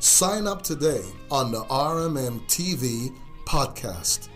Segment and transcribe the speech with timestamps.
[0.00, 3.12] Sign up today on the RMM TV
[3.46, 4.28] podcast.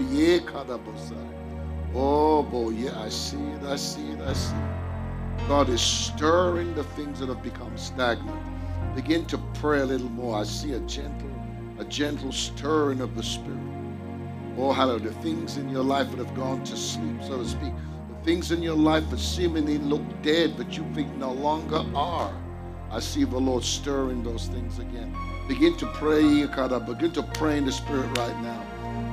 [0.00, 0.40] Ye.
[1.94, 5.46] Oh boy, yeah, I see it, I see it, I see it.
[5.46, 8.51] God is stirring the things that have become stagnant.
[8.94, 10.36] Begin to pray a little more.
[10.36, 11.30] I see a gentle,
[11.78, 13.58] a gentle stirring of the Spirit.
[14.58, 15.08] Oh, hallelujah.
[15.08, 17.72] The things in your life that have gone to sleep, so to speak.
[18.08, 22.32] The things in your life that seemingly look dead, but you think no longer are.
[22.90, 25.16] I see the Lord stirring those things again.
[25.48, 28.62] Begin to pray, begin to pray in the Spirit right now.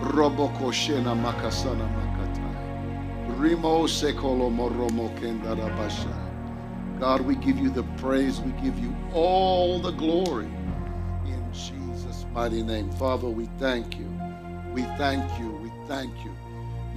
[0.04, 3.40] Roboko shena makasana makatai.
[3.40, 6.29] Rimo sekolo moromo kendara basha.
[7.00, 8.42] God, we give you the praise.
[8.42, 10.50] We give you all the glory
[11.26, 12.92] in Jesus' mighty name.
[12.92, 14.06] Father, we thank you.
[14.74, 15.50] We thank you.
[15.50, 16.32] We thank you.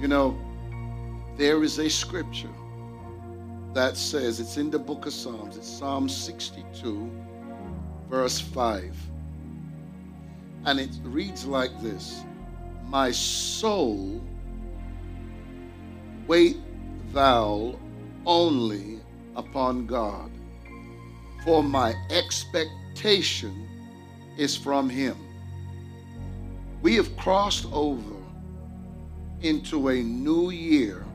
[0.01, 0.37] You know,
[1.37, 2.49] there is a scripture
[3.73, 7.09] that says, it's in the book of Psalms, it's Psalm 62,
[8.09, 8.93] verse 5.
[10.65, 12.23] And it reads like this
[12.87, 14.21] My soul,
[16.27, 16.57] wait
[17.13, 17.79] thou
[18.25, 18.99] only
[19.35, 20.31] upon God,
[21.43, 23.67] for my expectation
[24.37, 25.17] is from Him.
[26.81, 28.15] We have crossed over
[29.41, 31.05] into a new year,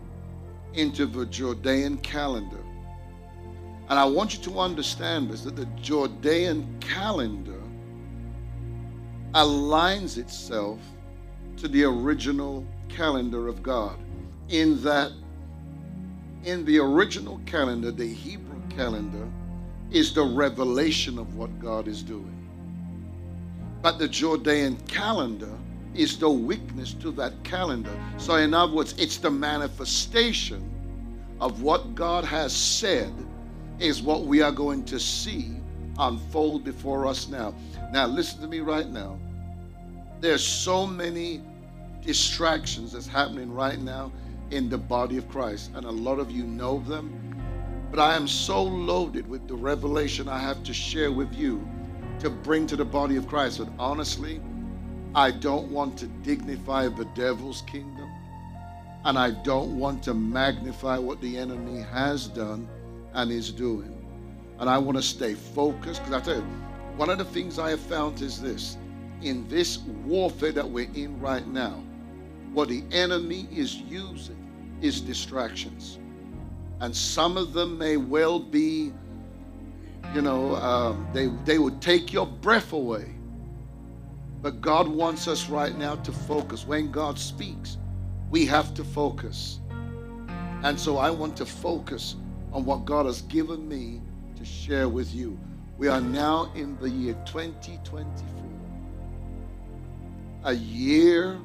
[0.74, 2.62] into the Judean calendar.
[3.88, 7.62] And I want you to understand this that the Judean calendar
[9.34, 10.78] aligns itself
[11.56, 13.98] to the original calendar of God
[14.48, 15.12] in that
[16.48, 19.28] in the original calendar, the Hebrew calendar,
[19.90, 22.34] is the revelation of what God is doing.
[23.82, 25.52] But the Judean calendar
[25.94, 27.92] is the weakness to that calendar.
[28.16, 30.68] So, in other words, it's the manifestation
[31.40, 33.12] of what God has said,
[33.78, 35.54] is what we are going to see
[35.98, 37.54] unfold before us now.
[37.92, 39.18] Now, listen to me right now.
[40.20, 41.42] There's so many
[42.00, 44.10] distractions that's happening right now
[44.50, 45.70] in the body of Christ.
[45.74, 47.36] And a lot of you know them.
[47.90, 51.66] But I am so loaded with the revelation I have to share with you
[52.20, 53.58] to bring to the body of Christ.
[53.58, 54.40] But honestly,
[55.14, 58.10] I don't want to dignify the devil's kingdom.
[59.04, 62.68] And I don't want to magnify what the enemy has done
[63.14, 63.94] and is doing.
[64.58, 66.46] And I want to stay focused because I tell you,
[66.96, 68.76] one of the things I have found is this
[69.22, 71.82] in this warfare that we're in right now,
[72.58, 74.36] what the enemy is using
[74.82, 76.00] is distractions.
[76.80, 78.92] And some of them may well be,
[80.12, 83.14] you know, um, they, they would take your breath away.
[84.42, 86.66] But God wants us right now to focus.
[86.66, 87.76] When God speaks,
[88.28, 89.60] we have to focus.
[90.64, 92.16] And so I want to focus
[92.52, 94.00] on what God has given me
[94.34, 95.38] to share with you.
[95.76, 98.26] We are now in the year 2024,
[100.42, 101.38] a year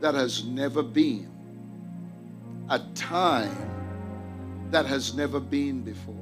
[0.00, 1.30] that has never been
[2.70, 3.56] a time
[4.70, 6.14] that has never been before.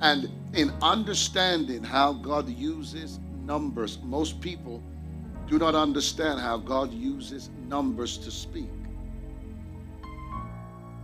[0.00, 4.82] And in understanding how God uses numbers, most people
[5.48, 8.68] do not understand how God uses numbers to speak.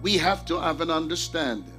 [0.03, 1.73] We have to have an understanding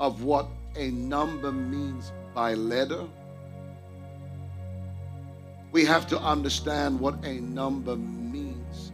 [0.00, 3.04] of what a number means by letter.
[5.74, 8.92] We have to understand what a number means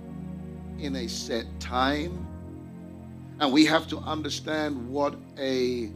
[0.78, 2.26] in a set time.
[3.38, 5.90] And we have to understand what a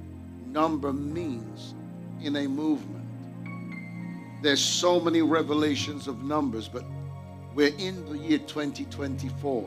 [0.46, 1.72] number means
[2.20, 3.06] in a movement.
[4.42, 6.84] There's so many revelations of numbers, but
[7.54, 9.66] we're in the year 2024.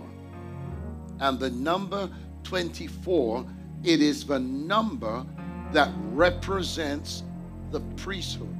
[1.19, 2.11] And the number
[2.43, 3.43] 24,
[3.83, 5.25] it is the number
[5.71, 7.23] that represents
[7.71, 8.55] the priesthood.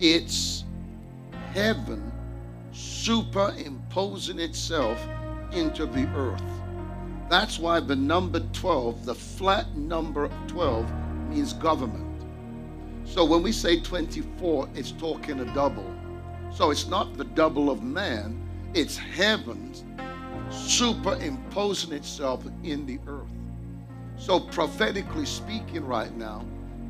[0.00, 0.64] It's
[1.58, 2.12] heaven
[2.70, 5.04] superimposing itself
[5.50, 6.42] into the earth.
[7.28, 10.88] That's why the number 12, the flat number 12,
[11.28, 12.22] means government.
[13.04, 15.92] So when we say 24, it's talking a double.
[16.52, 18.40] So it's not the double of man,
[18.72, 19.84] it's heavens
[20.50, 23.32] superimposing itself in the earth.
[24.16, 26.44] So, prophetically speaking, right now,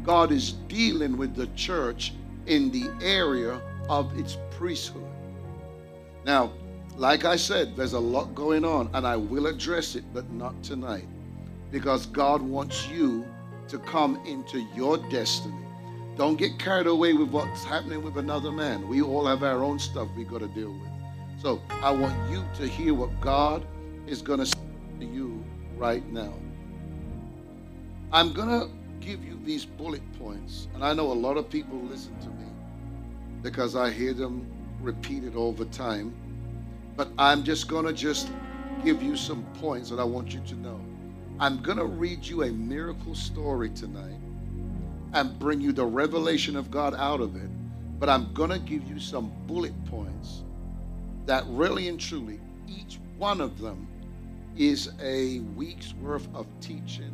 [0.05, 2.12] God is dealing with the church
[2.47, 5.05] in the area of its priesthood.
[6.25, 6.52] Now,
[6.96, 10.62] like I said, there's a lot going on, and I will address it, but not
[10.62, 11.06] tonight.
[11.70, 13.25] Because God wants you
[13.69, 15.55] to come into your destiny.
[16.17, 18.88] Don't get carried away with what's happening with another man.
[18.88, 20.90] We all have our own stuff we got to deal with.
[21.40, 23.64] So I want you to hear what God
[24.08, 24.58] is going to say
[24.99, 25.44] to you
[25.76, 26.35] right now.
[28.11, 28.69] I'm going to
[28.99, 32.48] give you these bullet points, and I know a lot of people listen to me
[33.43, 34.46] because I hear them
[34.81, 36.14] repeated all the time.
[36.96, 38.31] But I'm just going to just
[38.85, 40.81] give you some points that I want you to know.
[41.40, 44.19] I'm going to read you a miracle story tonight
[45.12, 47.50] and bring you the revelation of God out of it.
[47.99, 50.43] But I'm going to give you some bullet points
[51.26, 53.87] that really and truly, each one of them
[54.56, 57.12] is a week's worth of teaching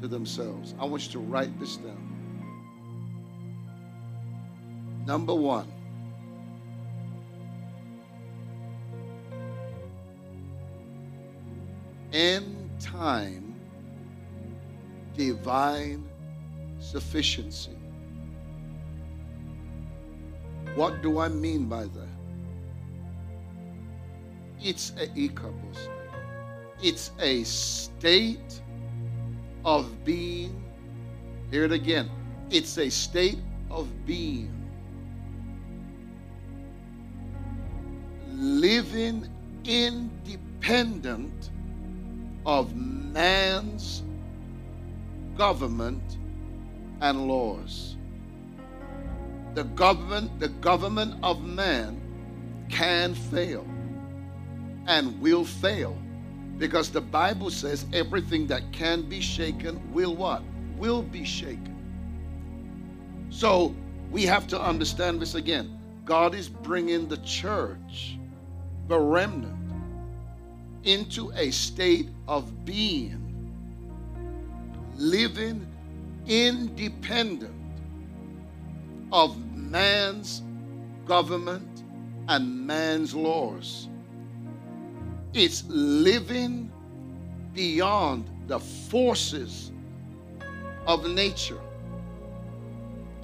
[0.00, 0.74] to themselves.
[0.78, 2.13] I want you to write this down.
[5.06, 5.70] Number one,
[12.12, 13.54] end time
[15.14, 16.08] divine
[16.78, 17.76] sufficiency.
[20.74, 22.08] What do I mean by that?
[24.60, 25.88] It's a ikabos.
[26.82, 28.62] It's a state
[29.64, 30.64] of being.
[31.50, 32.10] Hear it again.
[32.50, 33.38] It's a state
[33.70, 34.63] of being.
[38.64, 39.28] Living
[39.66, 41.50] independent
[42.46, 44.02] of man's
[45.36, 46.16] government
[47.02, 47.96] and laws.
[49.52, 52.00] The government, the government of man
[52.70, 53.66] can fail
[54.86, 55.94] and will fail
[56.56, 60.42] because the Bible says everything that can be shaken will what?
[60.78, 61.76] Will be shaken.
[63.28, 63.74] So
[64.10, 65.78] we have to understand this again.
[66.06, 68.16] God is bringing the church,
[68.88, 69.54] the remnant,
[70.84, 73.20] into a state of being,
[74.96, 75.66] living
[76.26, 77.54] independent
[79.12, 80.42] of man's
[81.06, 81.84] government
[82.28, 83.88] and man's laws.
[85.32, 86.70] It's living
[87.54, 89.72] beyond the forces
[90.86, 91.60] of nature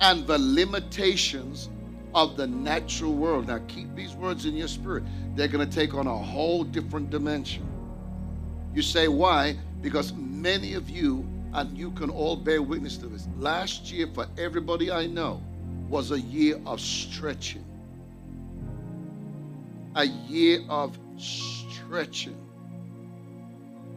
[0.01, 1.69] and the limitations
[2.15, 3.49] of the natural world.
[3.49, 5.05] Now, keep these words in your spirit.
[5.35, 7.67] They're going to take on a whole different dimension.
[8.75, 9.57] You say, why?
[9.81, 14.27] Because many of you, and you can all bear witness to this, last year, for
[14.39, 15.43] everybody I know,
[15.89, 17.65] was a year of stretching,
[19.97, 22.37] a year of stretching.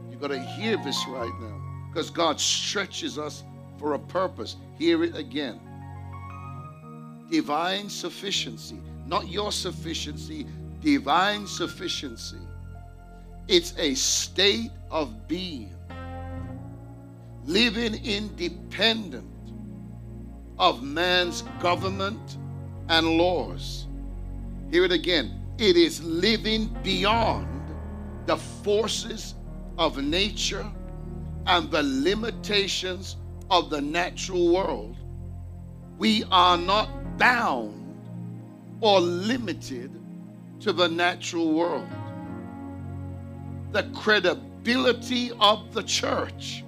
[0.09, 3.43] You got to hear this right now because God stretches us
[3.77, 4.55] for a purpose.
[4.79, 5.59] Hear it again
[7.33, 10.45] divine sufficiency, not your sufficiency,
[10.81, 12.37] divine sufficiency.
[13.47, 15.73] It's a state of being,
[17.43, 19.25] living independent
[20.59, 22.37] of man's government
[22.89, 23.87] and laws.
[24.69, 25.41] Hear it again.
[25.57, 27.47] It is living beyond
[28.27, 29.33] the forces
[29.79, 30.71] of nature
[31.47, 33.15] and the limitations
[33.49, 34.97] of the natural world.
[35.97, 37.79] We are not bound
[38.81, 39.91] or limited
[40.59, 41.87] to the natural world.
[43.71, 46.63] The credibility of the church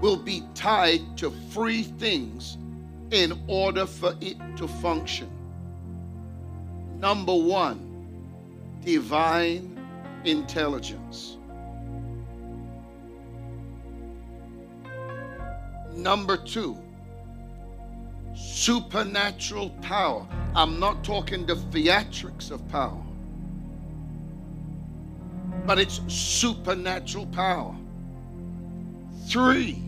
[0.00, 2.58] will be tied to three things
[3.10, 5.30] in order for it to function.
[6.98, 7.86] Number one,
[8.84, 9.78] divine
[10.24, 11.36] intelligence.
[15.92, 16.78] Number two,
[18.36, 20.26] supernatural power.
[20.54, 23.02] I'm not talking the theatrics of power,
[25.64, 27.74] but it's supernatural power.
[29.26, 29.82] Three,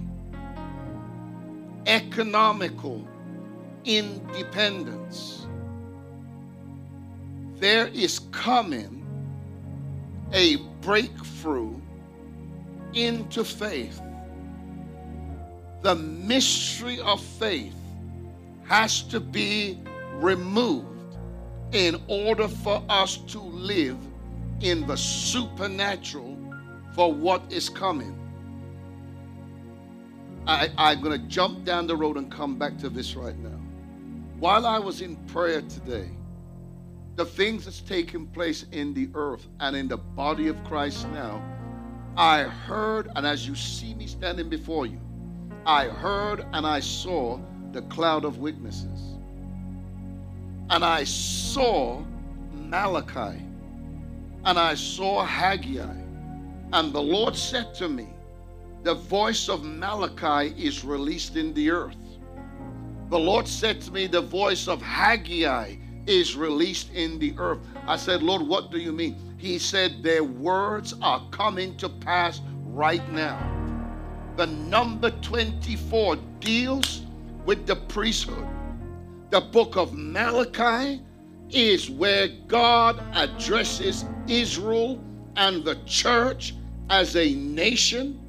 [1.87, 3.07] economical
[3.85, 5.47] independence.
[7.57, 9.05] There is coming
[10.33, 11.81] a breakthrough
[12.95, 14.00] into faith.
[15.83, 17.77] The mystery of faith
[18.68, 19.80] has to be
[20.16, 21.16] removed
[21.72, 23.96] in order for us to live
[24.60, 26.37] in the supernatural
[26.94, 28.14] for what is coming.
[30.46, 33.58] I, I'm going to jump down the road and come back to this right now.
[34.38, 36.10] While I was in prayer today,
[37.16, 41.42] the things that's taking place in the earth and in the body of Christ now,
[42.16, 45.00] I heard, and as you see me standing before you,
[45.64, 47.40] I heard and I saw
[47.78, 49.14] the cloud of witnesses.
[50.68, 52.02] And I saw
[52.52, 53.40] Malachi.
[54.44, 56.00] And I saw Haggai.
[56.73, 58.08] And the Lord said to me,
[58.82, 61.97] The voice of Malachi is released in the earth.
[63.11, 65.76] The Lord said to me, The voice of Haggai
[66.08, 67.61] is released in the earth.
[67.87, 69.14] I said, Lord, what do you mean?
[69.37, 73.38] He said, Their words are coming to pass right now.
[74.37, 77.02] The number 24 deals
[77.49, 78.47] with the priesthood.
[79.31, 81.00] The book of Malachi
[81.49, 85.02] is where God addresses Israel
[85.35, 86.55] and the church
[86.90, 88.21] as a nation.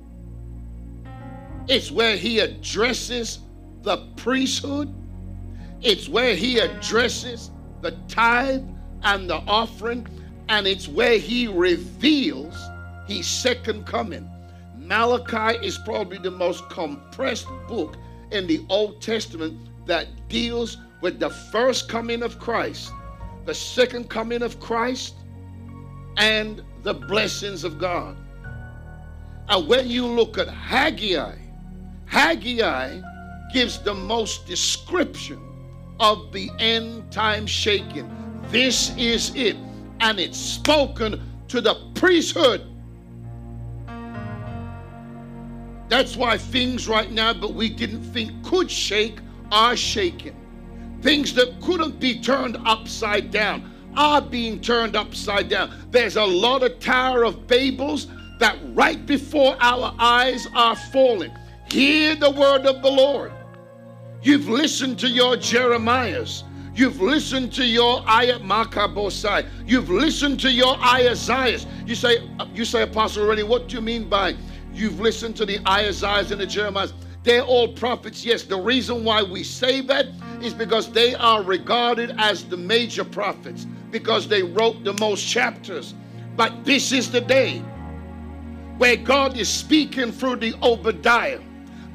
[1.68, 3.40] It's where he addresses
[3.82, 4.88] the priesthood.
[5.82, 8.64] It's where he addresses the tithe
[9.04, 10.08] and the offering.
[10.48, 12.56] And it's where he reveals
[13.06, 14.30] his second coming.
[14.78, 17.98] Malachi is probably the most compressed book
[18.32, 22.92] in the Old Testament that deals with the first coming of Christ,
[23.46, 25.16] the second coming of Christ,
[26.18, 28.18] and the blessings of God.
[29.48, 31.36] And when you look at Haggai,
[32.06, 33.02] Haggai
[33.52, 35.40] gives the most description
[36.00, 38.10] of the end time shaking.
[38.50, 39.58] This is it.
[40.00, 42.69] And it's spoken to the priesthood.
[45.90, 49.20] That's why things right now, but we didn't think could shake,
[49.52, 50.36] are shaking.
[51.02, 55.72] Things that couldn't be turned upside down are being turned upside down.
[55.90, 58.08] There's a lot of Tower of Babels
[58.40, 61.32] that right before our eyes are falling.
[61.72, 63.32] Hear the word of the Lord.
[64.22, 66.44] You've listened to your Jeremiahs.
[66.76, 69.46] You've listened to your Ayat Makabosai.
[69.66, 71.66] You've listened to your Isaiahs.
[71.86, 74.36] You say, you say, Apostle already, what do you mean by
[74.74, 76.94] you've listened to the Isaiahs and the Jeremiahs?
[77.24, 78.24] They're all prophets.
[78.26, 80.08] Yes, the reason why we say that
[80.42, 85.94] is because they are regarded as the major prophets because they wrote the most chapters.
[86.36, 87.60] But this is the day
[88.78, 91.42] where God is speaking through the Obadiah,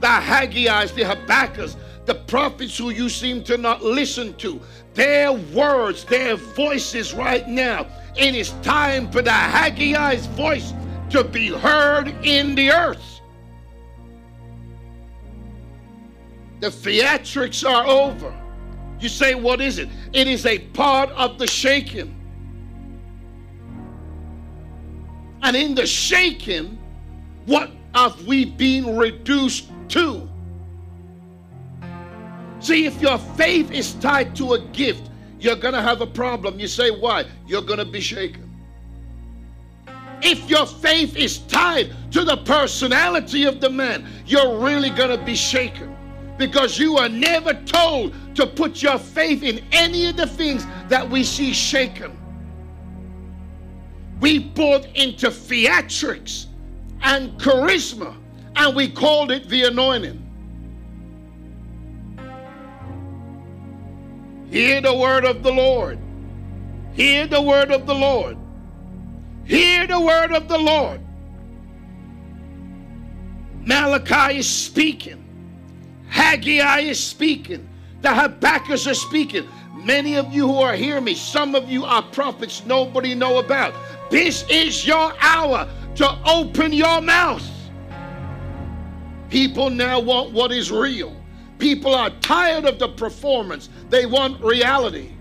[0.00, 4.60] the Haggai's, the Habakkuk's, the prophets who you seem to not listen to.
[4.92, 7.86] Their words, their voices right now.
[8.14, 10.74] It is time for the Haggai's voice
[11.14, 13.20] to be heard in the earth.
[16.58, 18.34] The theatrics are over.
[18.98, 19.88] You say, what is it?
[20.12, 22.20] It is a part of the shaking.
[25.42, 26.82] And in the shaking,
[27.46, 30.28] what have we been reduced to?
[32.58, 36.58] See, if your faith is tied to a gift, you're going to have a problem.
[36.58, 37.26] You say, why?
[37.46, 38.43] You're going to be shaken.
[40.24, 45.22] If your faith is tied to the personality of the man, you're really going to
[45.22, 45.94] be shaken
[46.38, 51.08] because you are never told to put your faith in any of the things that
[51.08, 52.18] we see shaken.
[54.20, 56.46] We bought into theatrics
[57.02, 58.16] and charisma
[58.56, 60.20] and we called it the anointing.
[64.50, 65.98] Hear the word of the Lord.
[66.94, 68.38] Hear the word of the Lord.
[69.44, 71.00] Hear the word of the Lord.
[73.64, 75.24] Malachi is speaking.
[76.08, 77.68] Haggai is speaking.
[78.02, 79.48] The Habakkuk's are speaking.
[79.74, 83.74] Many of you who are hearing me, some of you are prophets nobody know about.
[84.10, 87.44] This is your hour to open your mouth.
[89.28, 91.16] People now want what is real.
[91.58, 95.12] People are tired of the performance, they want reality.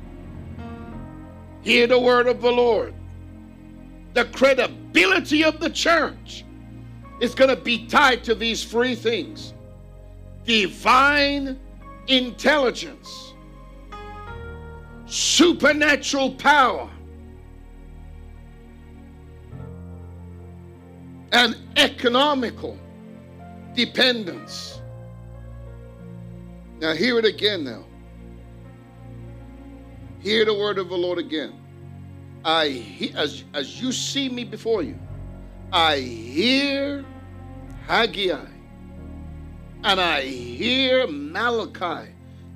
[1.62, 2.94] Hear the word of the Lord.
[4.14, 6.46] The credibility of the church
[7.20, 9.54] is going to be tied to these three things
[10.44, 11.60] divine
[12.08, 13.34] intelligence,
[15.06, 16.90] supernatural power,
[21.32, 22.78] and economical
[23.74, 24.82] dependence.
[26.80, 27.86] Now, hear it again now.
[30.20, 31.63] Hear the word of the Lord again.
[32.46, 34.98] I he, as, as you see me before you,
[35.72, 37.06] I hear
[37.88, 38.46] Haggai
[39.84, 42.12] and I hear Malachi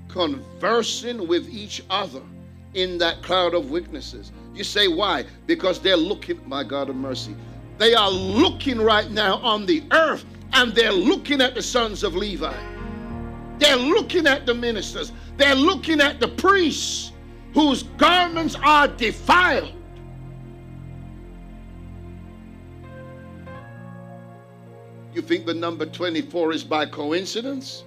[0.07, 2.21] conversing with each other
[2.73, 4.31] in that cloud of witnesses.
[4.53, 5.25] You say, why?
[5.45, 7.35] Because they're looking, my God of mercy,
[7.77, 12.15] they are looking right now on the earth and they're looking at the sons of
[12.15, 12.55] Levi.
[13.59, 15.11] They're looking at the ministers.
[15.35, 17.11] They're looking at the priests
[17.53, 19.73] whose garments are defiled.
[25.17, 27.85] You think the number 24 is by coincidence?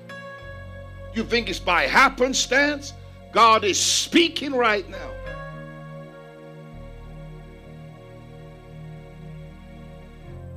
[1.14, 2.92] You think it's by happenstance?
[3.30, 5.12] God is speaking right now.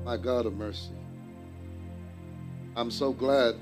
[0.03, 0.89] My God of mercy.
[2.75, 3.53] I'm so glad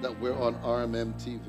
[0.00, 1.40] that we're on RMM TV.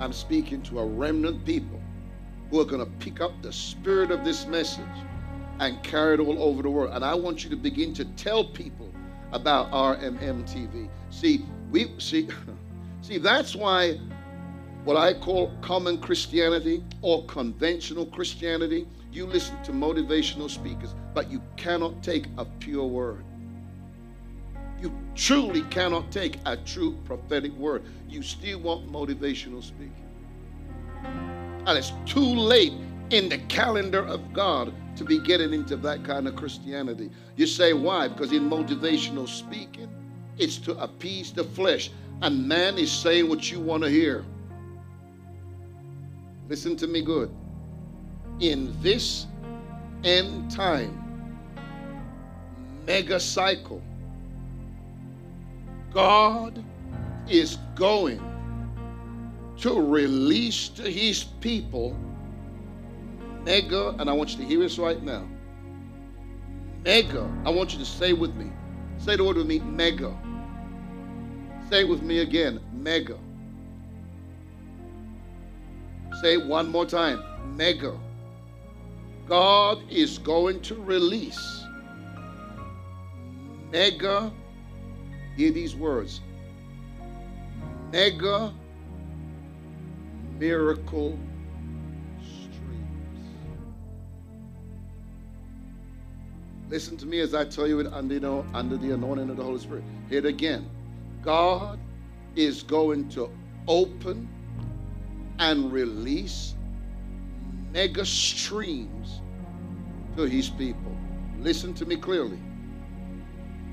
[0.00, 1.82] I'm speaking to a remnant people
[2.50, 4.86] who are going to pick up the spirit of this message
[5.60, 6.90] and carry it all over the world.
[6.94, 8.90] And I want you to begin to tell people
[9.32, 10.88] about RMM TV.
[11.10, 12.28] See, we see
[13.02, 14.00] see that's why
[14.84, 21.42] what I call common Christianity or conventional Christianity, you listen to motivational speakers, but you
[21.56, 23.22] cannot take a pure word.
[24.80, 27.82] You truly cannot take a true prophetic word.
[28.08, 29.92] You still want motivational speaking.
[31.04, 32.72] And it's too late
[33.10, 37.10] in the calendar of God to be getting into that kind of Christianity.
[37.36, 38.08] You say, why?
[38.08, 39.88] Because in motivational speaking,
[40.38, 41.90] it's to appease the flesh.
[42.22, 44.24] And man is saying what you want to hear.
[46.48, 47.30] Listen to me good.
[48.40, 49.26] In this
[50.04, 50.96] end time
[52.86, 53.82] mega cycle,
[55.92, 56.62] God
[57.28, 58.20] is going
[59.58, 61.96] to release to his people
[63.44, 65.26] mega, and I want you to hear this right now.
[66.84, 67.30] Mega.
[67.44, 68.50] I want you to say with me.
[68.98, 70.16] Say the word with me, mega.
[71.70, 73.18] Say it with me again, mega.
[76.20, 77.22] Say one more time,
[77.56, 77.98] mega.
[79.26, 81.64] God is going to release
[83.70, 84.32] mega
[85.36, 86.20] Hear these words
[87.92, 88.52] mega
[90.38, 91.18] miracle
[96.70, 99.36] Listen to me as I tell you it under, you know, under the anointing of
[99.36, 99.82] the Holy Spirit.
[100.08, 100.70] Hear it again.
[101.20, 101.80] God
[102.36, 103.28] is going to
[103.66, 104.28] open
[105.40, 106.54] and release
[107.72, 109.20] mega streams
[110.16, 110.96] to his people.
[111.40, 112.38] Listen to me clearly.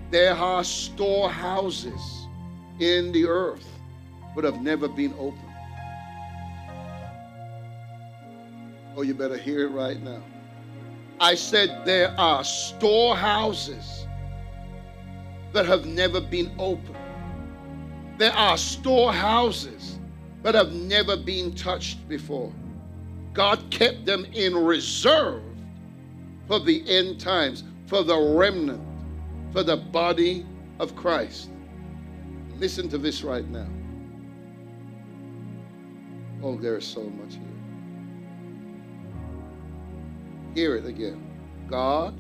[0.10, 2.28] There are storehouses
[2.80, 3.68] in the earth
[4.34, 5.44] but have never been opened.
[8.96, 10.24] Oh, you better hear it right now.
[11.20, 14.06] I said there are storehouses
[15.54, 16.96] that have never been opened.
[18.18, 20.00] There are storehouses
[20.44, 22.52] that have never been touched before.
[23.34, 25.44] God kept them in reserve
[26.48, 28.88] for the end times, for the remnant
[29.52, 30.46] for the body
[30.80, 31.50] of Christ.
[32.58, 33.68] Listen to this right now.
[36.44, 37.57] Oh, there is so much here.
[40.56, 41.24] Hear it again.
[41.70, 42.16] God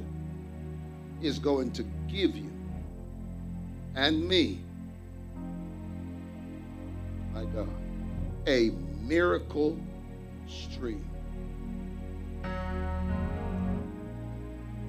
[1.21, 2.51] is going to give you
[3.95, 4.59] and me,
[7.33, 7.69] my God,
[8.47, 9.77] a miracle
[10.47, 11.03] stream.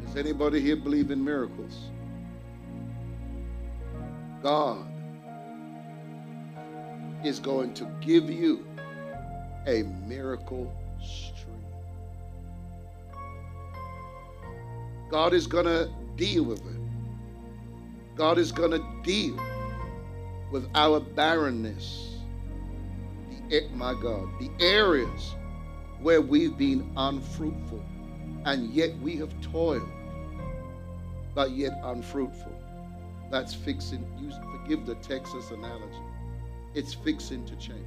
[0.04, 1.90] Does anybody here believe in miracles?
[4.42, 4.86] God
[7.24, 8.66] is going to give you
[9.66, 10.72] a miracle
[11.02, 11.47] stream.
[15.10, 16.80] God is going to deal with it.
[18.16, 19.38] God is going to deal
[20.50, 22.16] with our barrenness.
[23.30, 25.34] The, eh, my God, the areas
[26.00, 27.84] where we've been unfruitful
[28.44, 29.88] and yet we have toiled,
[31.34, 32.52] but yet unfruitful
[33.30, 36.02] that's fixing, you forgive the Texas analogy,
[36.74, 37.84] it's fixing to change.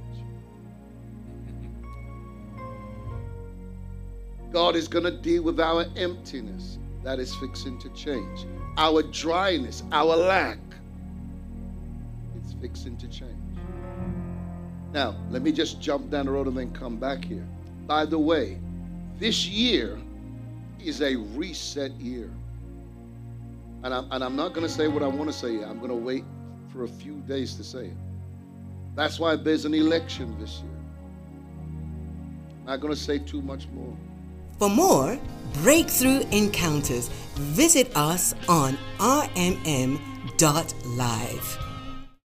[4.52, 6.78] God is going to deal with our emptiness.
[7.04, 8.46] That is fixing to change.
[8.76, 10.58] Our dryness, our lack,
[12.36, 13.36] it's fixing to change.
[14.92, 17.46] Now, let me just jump down the road and then come back here.
[17.86, 18.58] By the way,
[19.18, 19.98] this year
[20.78, 22.30] is a reset year.
[23.82, 25.62] And I'm, and I'm not going to say what I want to say.
[25.64, 26.24] I'm going to wait
[26.68, 27.96] for a few days to say it.
[28.94, 30.70] That's why there's an election this year.
[32.60, 33.96] I'm not going to say too much more.
[34.62, 35.18] For more
[35.54, 39.98] breakthrough encounters, visit us on rmm.live.